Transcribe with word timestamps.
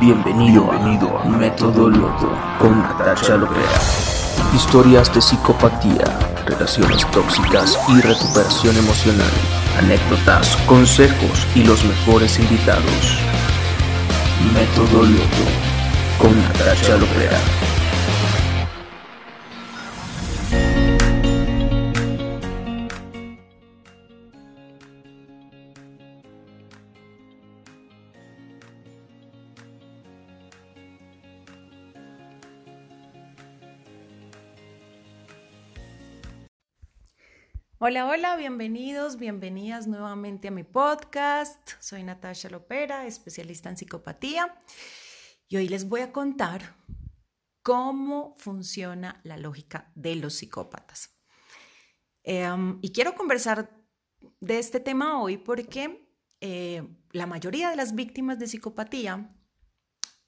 Bienvenido, 0.00 0.70
Bienvenido 0.70 1.18
a 1.18 1.24
Método 1.24 1.88
Loto 1.88 2.30
con 2.58 2.80
Natasha 2.82 3.36
Lopera. 3.36 3.80
Historias 4.54 5.12
de 5.14 5.20
psicopatía, 5.20 6.04
relaciones 6.46 7.06
tóxicas 7.10 7.78
y 7.88 8.00
recuperación 8.00 8.76
emocional. 8.76 9.30
Anécdotas, 9.78 10.56
consejos 10.66 11.46
y 11.54 11.64
los 11.64 11.84
mejores 11.84 12.38
invitados. 12.38 13.18
Método 14.52 15.02
Loto 15.02 15.46
con 16.18 16.36
Natasha 16.42 16.96
Lopera. 16.96 17.38
Hola, 37.88 38.04
hola, 38.08 38.34
bienvenidos, 38.34 39.16
bienvenidas 39.16 39.86
nuevamente 39.86 40.48
a 40.48 40.50
mi 40.50 40.64
podcast. 40.64 41.70
Soy 41.78 42.02
Natasha 42.02 42.50
Lopera, 42.50 43.06
especialista 43.06 43.68
en 43.68 43.76
psicopatía, 43.76 44.58
y 45.46 45.56
hoy 45.56 45.68
les 45.68 45.88
voy 45.88 46.00
a 46.00 46.10
contar 46.10 46.74
cómo 47.62 48.34
funciona 48.38 49.20
la 49.22 49.36
lógica 49.36 49.92
de 49.94 50.16
los 50.16 50.34
psicópatas. 50.34 51.16
Em, 52.24 52.80
y 52.82 52.90
quiero 52.90 53.14
conversar 53.14 53.70
de 54.40 54.58
este 54.58 54.80
tema 54.80 55.22
hoy 55.22 55.36
porque 55.36 56.10
eh, 56.40 56.82
la 57.12 57.26
mayoría 57.28 57.70
de 57.70 57.76
las 57.76 57.94
víctimas 57.94 58.40
de 58.40 58.48
psicopatía 58.48 59.32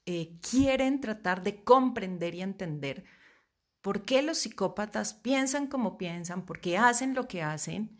eh, 0.05 0.39
quieren 0.49 1.01
tratar 1.01 1.43
de 1.43 1.61
comprender 1.65 2.35
y 2.35 2.41
entender 2.41 3.03
por 3.81 4.03
qué 4.03 4.21
los 4.21 4.39
psicópatas 4.39 5.13
piensan 5.13 5.67
como 5.67 5.97
piensan, 5.97 6.45
por 6.45 6.59
qué 6.59 6.77
hacen 6.77 7.13
lo 7.13 7.27
que 7.27 7.41
hacen, 7.41 7.97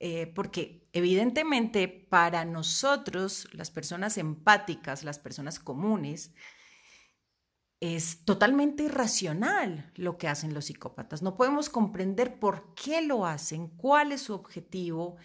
eh, 0.00 0.26
porque 0.34 0.88
evidentemente 0.92 1.88
para 1.88 2.44
nosotros, 2.44 3.48
las 3.52 3.70
personas 3.70 4.18
empáticas, 4.18 5.04
las 5.04 5.18
personas 5.18 5.60
comunes, 5.60 6.34
es 7.82 8.24
totalmente 8.24 8.84
irracional 8.84 9.90
lo 9.96 10.16
que 10.16 10.28
hacen 10.28 10.54
los 10.54 10.66
psicópatas. 10.66 11.20
No 11.20 11.36
podemos 11.36 11.68
comprender 11.68 12.38
por 12.38 12.74
qué 12.74 13.02
lo 13.02 13.26
hacen, 13.26 13.68
cuál 13.76 14.12
es 14.12 14.22
su 14.22 14.34
objetivo, 14.34 15.16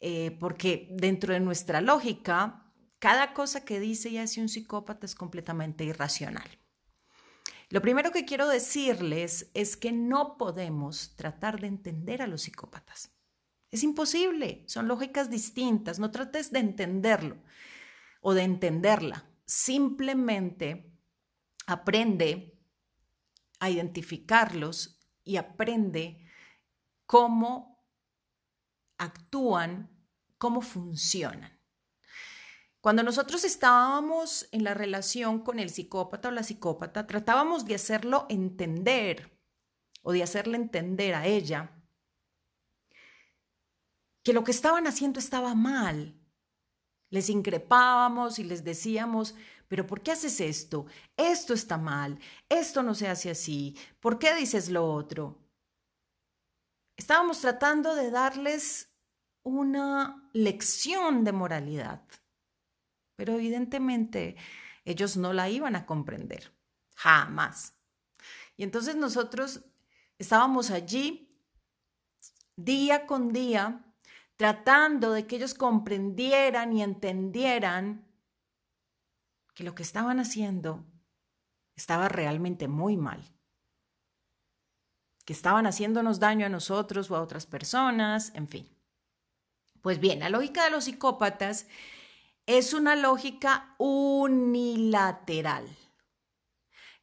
eh, 0.00 0.36
porque 0.40 0.88
dentro 0.90 1.32
de 1.32 1.38
nuestra 1.38 1.80
lógica, 1.80 2.72
cada 2.98 3.34
cosa 3.34 3.64
que 3.64 3.78
dice 3.78 4.08
y 4.08 4.18
hace 4.18 4.40
un 4.40 4.48
psicópata 4.48 5.06
es 5.06 5.14
completamente 5.14 5.84
irracional. 5.84 6.48
Lo 7.72 7.80
primero 7.80 8.12
que 8.12 8.26
quiero 8.26 8.48
decirles 8.48 9.50
es 9.54 9.78
que 9.78 9.92
no 9.92 10.36
podemos 10.36 11.16
tratar 11.16 11.58
de 11.58 11.68
entender 11.68 12.20
a 12.20 12.26
los 12.26 12.42
psicópatas. 12.42 13.16
Es 13.70 13.82
imposible, 13.82 14.62
son 14.68 14.88
lógicas 14.88 15.30
distintas, 15.30 15.98
no 15.98 16.10
trates 16.10 16.52
de 16.52 16.58
entenderlo 16.58 17.38
o 18.20 18.34
de 18.34 18.42
entenderla. 18.42 19.24
Simplemente 19.46 20.92
aprende 21.66 22.60
a 23.58 23.70
identificarlos 23.70 25.00
y 25.24 25.38
aprende 25.38 26.26
cómo 27.06 27.86
actúan, 28.98 29.88
cómo 30.36 30.60
funcionan. 30.60 31.58
Cuando 32.82 33.04
nosotros 33.04 33.44
estábamos 33.44 34.48
en 34.50 34.64
la 34.64 34.74
relación 34.74 35.44
con 35.44 35.60
el 35.60 35.70
psicópata 35.70 36.28
o 36.28 36.32
la 36.32 36.42
psicópata, 36.42 37.06
tratábamos 37.06 37.64
de 37.64 37.76
hacerlo 37.76 38.26
entender 38.28 39.38
o 40.02 40.10
de 40.10 40.24
hacerle 40.24 40.56
entender 40.56 41.14
a 41.14 41.24
ella 41.24 41.70
que 44.24 44.32
lo 44.32 44.42
que 44.42 44.50
estaban 44.50 44.88
haciendo 44.88 45.20
estaba 45.20 45.54
mal. 45.54 46.18
Les 47.08 47.28
increpábamos 47.28 48.40
y 48.40 48.44
les 48.44 48.64
decíamos, 48.64 49.36
pero 49.68 49.86
¿por 49.86 50.02
qué 50.02 50.10
haces 50.10 50.40
esto? 50.40 50.86
Esto 51.16 51.54
está 51.54 51.78
mal, 51.78 52.18
esto 52.48 52.82
no 52.82 52.96
se 52.96 53.06
hace 53.06 53.30
así, 53.30 53.76
¿por 54.00 54.18
qué 54.18 54.34
dices 54.34 54.68
lo 54.68 54.92
otro? 54.92 55.38
Estábamos 56.96 57.40
tratando 57.40 57.94
de 57.94 58.10
darles 58.10 58.92
una 59.44 60.28
lección 60.32 61.22
de 61.22 61.30
moralidad 61.30 62.02
pero 63.16 63.34
evidentemente 63.34 64.36
ellos 64.84 65.16
no 65.16 65.32
la 65.32 65.48
iban 65.48 65.76
a 65.76 65.86
comprender, 65.86 66.52
jamás. 66.94 67.74
Y 68.56 68.62
entonces 68.62 68.96
nosotros 68.96 69.64
estábamos 70.18 70.70
allí 70.70 71.28
día 72.56 73.06
con 73.06 73.32
día 73.32 73.84
tratando 74.36 75.12
de 75.12 75.26
que 75.26 75.36
ellos 75.36 75.54
comprendieran 75.54 76.72
y 76.72 76.82
entendieran 76.82 78.06
que 79.54 79.64
lo 79.64 79.74
que 79.74 79.82
estaban 79.82 80.18
haciendo 80.18 80.84
estaba 81.76 82.08
realmente 82.08 82.68
muy 82.68 82.96
mal, 82.96 83.22
que 85.24 85.32
estaban 85.32 85.66
haciéndonos 85.66 86.18
daño 86.18 86.46
a 86.46 86.48
nosotros 86.48 87.10
o 87.10 87.16
a 87.16 87.22
otras 87.22 87.46
personas, 87.46 88.32
en 88.34 88.48
fin. 88.48 88.68
Pues 89.80 89.98
bien, 89.98 90.20
la 90.20 90.30
lógica 90.30 90.64
de 90.64 90.70
los 90.70 90.84
psicópatas 90.84 91.66
es 92.46 92.72
una 92.72 92.96
lógica 92.96 93.74
unilateral. 93.78 95.68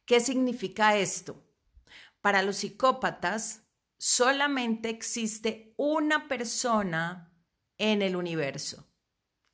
¿Qué 0.04 0.20
significa 0.20 0.96
esto? 0.96 1.42
Para 2.20 2.42
los 2.42 2.56
psicópatas, 2.56 3.64
solamente 3.96 4.88
existe 4.90 5.74
una 5.76 6.28
persona 6.28 7.32
en 7.78 8.02
el 8.02 8.16
universo 8.16 8.86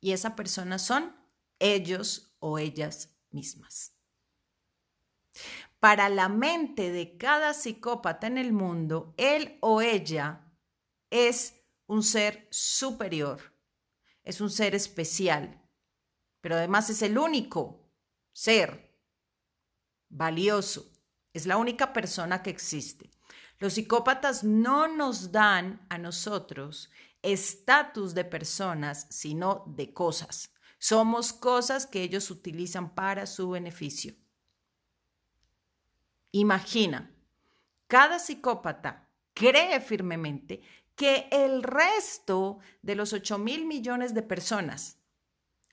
y 0.01 0.11
esa 0.11 0.35
persona 0.35 0.79
son 0.79 1.15
ellos 1.59 2.35
o 2.39 2.59
ellas 2.59 3.15
mismas. 3.29 3.93
Para 5.79 6.09
la 6.09 6.27
mente 6.27 6.91
de 6.91 7.17
cada 7.17 7.53
psicópata 7.53 8.27
en 8.27 8.37
el 8.37 8.51
mundo, 8.51 9.13
él 9.17 9.57
o 9.61 9.81
ella 9.81 10.51
es 11.09 11.61
un 11.85 12.03
ser 12.03 12.47
superior, 12.51 13.53
es 14.23 14.41
un 14.41 14.49
ser 14.49 14.75
especial, 14.75 15.66
pero 16.47 16.55
además 16.55 16.89
es 16.89 17.01
el 17.01 17.17
único 17.17 17.91
ser 18.31 18.97
valioso, 20.07 20.89
es 21.33 21.45
la 21.45 21.57
única 21.57 21.91
persona 21.91 22.41
que 22.41 22.49
existe. 22.49 23.11
Los 23.59 23.73
psicópatas 23.73 24.45
no 24.45 24.87
nos 24.87 25.33
dan 25.33 25.85
a 25.89 25.97
nosotros 25.97 26.89
estatus 27.21 28.13
de 28.13 28.23
personas, 28.23 29.07
sino 29.09 29.65
de 29.67 29.91
cosas. 29.91 30.53
Somos 30.79 31.33
cosas 31.33 31.85
que 31.85 32.01
ellos 32.01 32.31
utilizan 32.31 32.95
para 32.95 33.25
su 33.25 33.49
beneficio. 33.49 34.15
Imagina, 36.31 37.13
cada 37.87 38.19
psicópata 38.19 39.09
cree 39.33 39.81
firmemente 39.81 40.61
que 40.95 41.27
el 41.29 41.61
resto 41.61 42.59
de 42.81 42.95
los 42.95 43.11
8 43.11 43.37
mil 43.37 43.65
millones 43.65 44.13
de 44.13 44.21
personas 44.21 44.97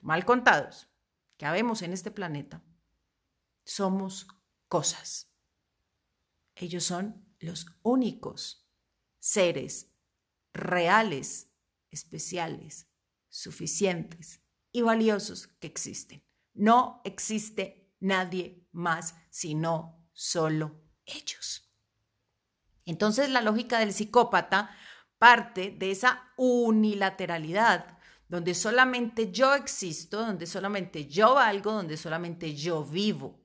mal 0.04 0.26
contados, 0.26 0.91
que 1.38 1.47
habemos 1.47 1.81
en 1.81 1.94
este 1.94 2.10
planeta, 2.10 2.62
somos 3.65 4.28
cosas. 4.69 5.32
Ellos 6.54 6.84
son 6.84 7.26
los 7.41 7.66
únicos 7.82 8.69
seres 9.19 9.91
reales, 10.53 11.48
especiales, 11.91 12.86
suficientes 13.30 14.42
y 14.72 14.83
valiosos 14.83 15.47
que 15.47 15.66
existen. 15.66 16.22
No 16.53 17.00
existe 17.04 17.91
nadie 17.98 18.68
más 18.72 19.16
sino 19.30 20.07
solo 20.12 20.83
ellos. 21.07 21.72
Entonces 22.84 23.30
la 23.30 23.41
lógica 23.41 23.78
del 23.78 23.95
psicópata 23.95 24.71
parte 25.16 25.71
de 25.71 25.91
esa 25.91 26.30
unilateralidad 26.36 27.94
donde 28.34 28.53
solamente 28.53 29.31
yo 29.31 29.54
existo, 29.54 30.27
donde 30.27 30.48
solamente 30.48 31.07
yo 31.07 31.34
valgo, 31.34 31.71
donde 31.71 31.97
solamente 31.97 32.53
yo 32.53 32.84
vivo. 32.84 33.41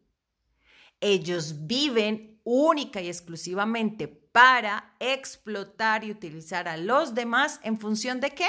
Ellos 0.99 1.67
viven 1.67 2.41
única 2.43 2.99
y 2.99 3.07
exclusivamente 3.07 4.07
para 4.07 4.95
explotar 4.99 6.03
y 6.03 6.09
utilizar 6.09 6.67
a 6.67 6.75
los 6.75 7.13
demás 7.13 7.59
en 7.61 7.79
función 7.79 8.19
de 8.19 8.31
qué? 8.31 8.47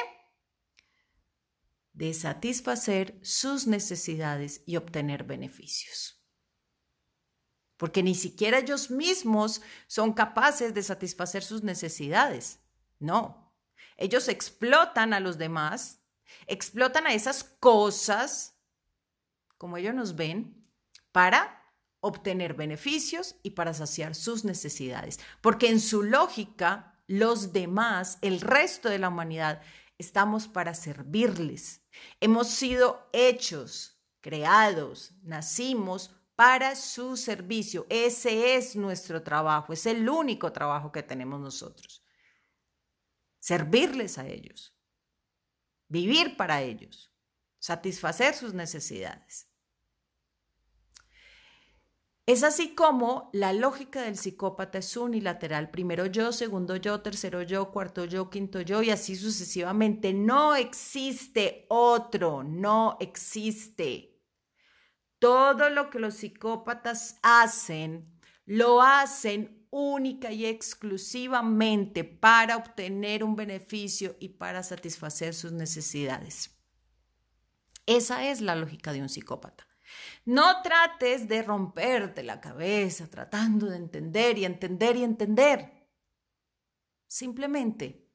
De 1.93 2.15
satisfacer 2.15 3.19
sus 3.21 3.67
necesidades 3.67 4.63
y 4.65 4.77
obtener 4.77 5.25
beneficios. 5.25 6.25
Porque 7.77 8.03
ni 8.03 8.15
siquiera 8.15 8.61
ellos 8.61 8.91
mismos 8.91 9.61
son 9.87 10.15
capaces 10.15 10.73
de 10.73 10.83
satisfacer 10.83 11.43
sus 11.43 11.63
necesidades. 11.63 12.61
No. 12.99 13.55
Ellos 13.99 14.29
explotan 14.29 15.13
a 15.13 15.21
los 15.21 15.37
demás 15.37 16.00
explotan 16.47 17.07
a 17.07 17.15
esas 17.15 17.45
cosas 17.45 18.61
como 19.61 19.77
ellos 19.77 19.95
nos 19.95 20.17
ven, 20.17 20.67
para 21.13 21.63
obtener 22.01 22.55
beneficios 22.55 23.37
y 23.43 23.51
para 23.51 23.75
saciar 23.75 24.15
sus 24.15 24.43
necesidades. 24.43 25.21
Porque 25.43 25.69
en 25.69 25.81
su 25.81 26.03
lógica, 26.03 26.99
los 27.07 27.53
demás, 27.53 28.17
el 28.23 28.41
resto 28.41 28.89
de 28.89 28.99
la 28.99 29.09
humanidad, 29.09 29.61
estamos 29.99 30.49
para 30.49 30.73
servirles. 30.73 31.83
Hemos 32.21 32.49
sido 32.49 33.07
hechos, 33.13 34.01
creados, 34.23 35.13
nacimos 35.25 36.11
para 36.37 36.75
su 36.75 37.19
servicio. 37.19 37.87
Ese 37.91 38.57
es 38.57 38.77
nuestro 38.77 39.23
trabajo, 39.23 39.75
es 39.75 39.85
el 39.85 40.09
único 40.09 40.53
trabajo 40.53 40.91
que 40.91 41.03
tenemos 41.03 41.39
nosotros. 41.39 42.03
Servirles 43.41 44.17
a 44.17 44.27
ellos, 44.27 44.75
vivir 45.91 46.39
para 46.39 46.63
ellos, 46.63 47.13
satisfacer 47.59 48.35
sus 48.35 48.55
necesidades. 48.55 49.51
Es 52.27 52.45
así 52.45 52.77
como 52.77 53.29
la 53.33 53.53
lógica 53.53 54.03
del 54.03 54.17
psicópata 54.17 54.79
es 54.79 54.97
unilateral. 54.97 55.69
Primero 55.71 56.07
yo, 56.07 56.31
segundo 56.31 56.77
yo, 56.77 57.01
tercero 57.01 57.43
yo, 57.43 57.73
cuarto 57.73 58.05
yo, 58.05 58.31
quinto 58.31 58.61
yo 58.61 58.83
y 58.83 58.91
así 58.91 59.17
sucesivamente. 59.17 60.13
No 60.13 60.55
existe 60.55 61.67
otro, 61.69 62.45
no 62.45 62.97
existe. 63.01 64.23
Todo 65.19 65.71
lo 65.71 65.91
que 65.91 65.99
los 65.99 66.15
psicópatas 66.15 67.19
hacen, 67.23 68.17
lo 68.47 68.81
hacen 68.81 69.60
única 69.71 70.33
y 70.33 70.47
exclusivamente 70.47 72.05
para 72.05 72.57
obtener 72.57 73.23
un 73.25 73.37
beneficio 73.37 74.17
y 74.19 74.31
para 74.31 74.63
satisfacer 74.63 75.35
sus 75.35 75.53
necesidades. 75.53 76.51
Esa 77.87 78.29
es 78.29 78.41
la 78.41 78.57
lógica 78.57 78.93
de 78.93 79.01
un 79.01 79.09
psicópata. 79.09 79.67
No 80.25 80.63
trates 80.63 81.29
de 81.29 81.43
romperte 81.43 82.23
la 82.23 82.41
cabeza 82.41 83.09
tratando 83.09 83.67
de 83.67 83.77
entender 83.77 84.39
y 84.39 84.45
entender 84.45 84.97
y 84.97 85.05
entender. 85.05 85.89
Simplemente, 87.09 88.09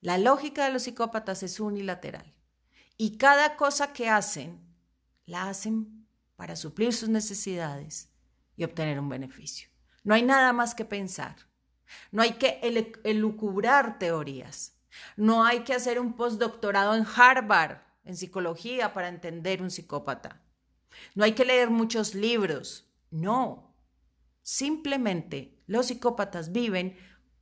la 0.00 0.18
lógica 0.18 0.64
de 0.64 0.72
los 0.72 0.84
psicópatas 0.84 1.42
es 1.42 1.60
unilateral 1.60 2.34
y 2.96 3.18
cada 3.18 3.56
cosa 3.56 3.92
que 3.92 4.08
hacen, 4.08 4.74
la 5.24 5.48
hacen 5.48 6.08
para 6.34 6.56
suplir 6.56 6.92
sus 6.92 7.08
necesidades 7.08 8.12
y 8.56 8.64
obtener 8.64 8.98
un 8.98 9.08
beneficio. 9.08 9.75
No 10.06 10.14
hay 10.14 10.22
nada 10.22 10.52
más 10.52 10.76
que 10.76 10.84
pensar. 10.84 11.34
No 12.12 12.22
hay 12.22 12.34
que 12.34 12.60
elucubrar 13.02 13.98
teorías. 13.98 14.78
No 15.16 15.44
hay 15.44 15.64
que 15.64 15.74
hacer 15.74 15.98
un 15.98 16.12
postdoctorado 16.12 16.94
en 16.94 17.04
Harvard 17.04 17.78
en 18.04 18.16
psicología 18.16 18.94
para 18.94 19.08
entender 19.08 19.60
un 19.60 19.70
psicópata. 19.72 20.40
No 21.16 21.24
hay 21.24 21.32
que 21.32 21.44
leer 21.44 21.70
muchos 21.70 22.14
libros. 22.14 22.88
No. 23.10 23.74
Simplemente 24.42 25.60
los 25.66 25.86
psicópatas 25.86 26.52
viven 26.52 26.96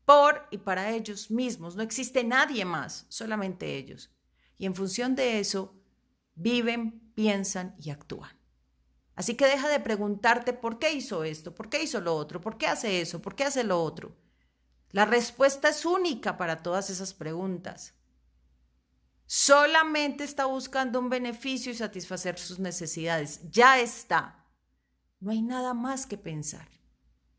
por 0.07 0.49
y 0.51 0.57
para 0.57 0.93
ellos 0.93 1.31
mismos. 1.31 1.77
No 1.77 1.83
existe 1.83 2.25
nadie 2.25 2.65
más, 2.65 3.05
solamente 3.11 3.77
ellos. 3.77 4.11
Y 4.57 4.65
en 4.65 4.75
función 4.75 5.15
de 5.15 5.39
eso, 5.39 5.79
viven, 6.35 7.13
piensan 7.15 7.77
y 7.79 7.91
actúan. 7.91 8.33
Así 9.15 9.37
que 9.37 9.47
deja 9.47 9.69
de 9.69 9.81
preguntarte 9.81 10.53
por 10.53 10.79
qué 10.79 10.93
hizo 10.93 11.25
esto, 11.25 11.55
por 11.55 11.69
qué 11.69 11.83
hizo 11.83 12.01
lo 12.01 12.17
otro, 12.17 12.41
por 12.41 12.59
qué 12.59 12.67
hace 12.67 13.01
eso, 13.01 13.23
por 13.23 13.35
qué 13.35 13.45
hace 13.45 13.65
lo 13.65 13.83
otro. 13.83 14.17
La 14.91 15.05
respuesta 15.05 15.69
es 15.69 15.85
única 15.85 16.37
para 16.37 16.63
todas 16.63 16.91
esas 16.91 17.15
preguntas 17.15 17.95
solamente 19.27 20.25
está 20.25 20.47
buscando 20.47 21.01
un 21.01 21.09
beneficio 21.09 21.73
y 21.73 21.75
satisfacer 21.75 22.39
sus 22.39 22.59
necesidades. 22.59 23.41
Ya 23.51 23.81
está. 23.81 24.47
No 25.21 25.31
hay 25.31 25.43
nada 25.43 25.75
más 25.75 26.07
que 26.07 26.19
pensar. 26.19 26.69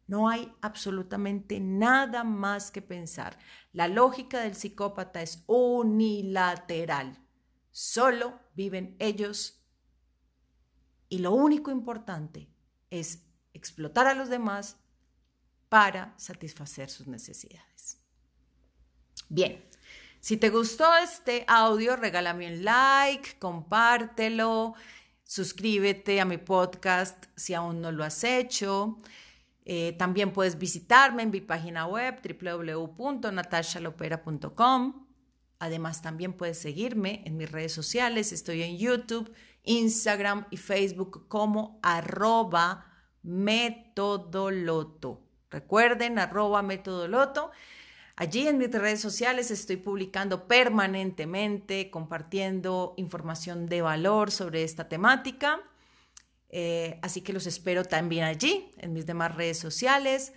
No 0.07 0.30
hay 0.30 0.54
absolutamente 0.62 1.60
nada 1.60 2.24
más 2.24 2.72
que 2.72 2.81
pensar. 2.81 3.38
La 3.72 3.88
lógica 3.88 4.42
del 4.42 4.56
psicópata 4.56 5.22
es 5.22 5.44
unilateral. 5.48 7.18
Solo 7.72 8.39
viven 8.56 8.95
ellos 9.00 9.55
y 11.16 11.20
lo 11.20 11.32
único 11.32 11.72
importante 11.72 12.50
es 12.90 13.24
explotar 13.54 14.06
a 14.06 14.16
los 14.16 14.28
demás 14.28 14.76
para 15.70 16.14
satisfacer 16.18 16.90
sus 16.90 17.08
necesidades. 17.08 18.02
Bien, 19.30 19.64
si 20.20 20.36
te 20.36 20.50
gustó 20.50 20.94
este 20.98 21.46
audio, 21.48 21.96
regálame 21.96 22.54
un 22.54 22.66
like, 22.66 23.40
compártelo, 23.40 24.74
suscríbete 25.24 26.20
a 26.20 26.26
mi 26.26 26.38
podcast 26.38 27.28
si 27.38 27.54
aún 27.54 27.80
no 27.80 27.94
lo 27.94 28.04
has 28.04 28.26
hecho. 28.26 28.98
Eh, 29.64 29.96
también 29.98 30.34
puedes 30.34 30.58
visitarme 30.58 31.24
en 31.24 31.32
mi 31.32 31.40
página 31.40 31.88
web 31.88 32.20
www.natashalopera.com. 32.22 35.08
Además, 35.60 36.02
también 36.02 36.34
puedes 36.34 36.60
seguirme 36.60 37.24
en 37.26 37.38
mis 37.38 37.50
redes 37.50 37.72
sociales. 37.72 38.34
Estoy 38.34 38.64
en 38.64 38.78
YouTube, 38.78 39.32
Instagram 39.66 40.48
y 40.52 40.58
Facebook 40.58 41.28
como 41.28 41.80
arroba 41.82 42.86
metodoloto. 43.24 45.22
Recuerden, 45.50 46.20
arroba 46.20 46.62
metodoloto. 46.62 47.52
Allí 48.18 48.48
en 48.48 48.58
mis 48.58 48.72
redes 48.72 49.02
sociales 49.02 49.52
estoy 49.52 49.76
publicando 49.76 50.48
permanentemente, 50.48 51.90
compartiendo 51.90 52.94
información 52.98 53.68
de 53.68 53.82
valor 53.82 54.32
sobre 54.32 54.64
esta 54.64 54.88
temática. 54.88 55.60
Eh, 56.50 56.98
así 57.02 57.22
que 57.22 57.34
los 57.34 57.46
espero 57.46 57.84
también 57.84 58.24
allí, 58.24 58.72
en 58.78 58.94
mis 58.94 59.06
demás 59.06 59.36
redes 59.36 59.60
sociales. 59.60 60.32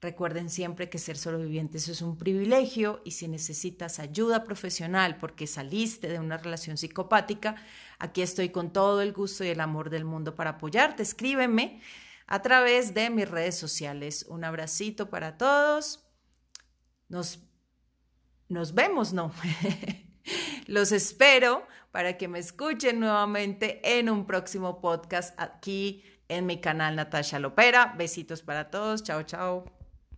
Recuerden 0.00 0.48
siempre 0.48 0.88
que 0.88 0.98
ser 0.98 1.18
sobrevivientes 1.18 1.86
es 1.88 2.00
un 2.00 2.16
privilegio 2.16 3.02
y 3.04 3.10
si 3.10 3.28
necesitas 3.28 3.98
ayuda 3.98 4.44
profesional 4.44 5.18
porque 5.18 5.46
saliste 5.46 6.08
de 6.08 6.18
una 6.18 6.38
relación 6.38 6.78
psicopática, 6.78 7.56
aquí 7.98 8.22
estoy 8.22 8.48
con 8.48 8.72
todo 8.72 9.02
el 9.02 9.12
gusto 9.12 9.44
y 9.44 9.48
el 9.48 9.60
amor 9.60 9.90
del 9.90 10.06
mundo 10.06 10.34
para 10.34 10.52
apoyarte. 10.52 11.02
Escríbeme 11.02 11.82
a 12.26 12.40
través 12.40 12.94
de 12.94 13.10
mis 13.10 13.28
redes 13.28 13.58
sociales. 13.58 14.24
Un 14.26 14.44
abracito 14.44 15.10
para 15.10 15.36
todos. 15.36 16.08
Nos, 17.08 17.40
nos 18.48 18.72
vemos, 18.72 19.12
¿no? 19.12 19.32
Los 20.66 20.92
espero 20.92 21.66
para 21.90 22.16
que 22.16 22.26
me 22.26 22.38
escuchen 22.38 23.00
nuevamente 23.00 23.98
en 23.98 24.08
un 24.08 24.26
próximo 24.26 24.80
podcast 24.80 25.38
aquí 25.38 26.04
en 26.28 26.46
mi 26.46 26.58
canal 26.60 26.96
Natasha 26.96 27.38
Lopera. 27.38 27.94
Besitos 27.98 28.40
para 28.40 28.70
todos. 28.70 29.02
Chao, 29.02 29.24
chao. 29.24 29.79